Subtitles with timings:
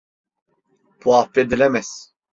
[1.05, 1.91] Bu affedilemez.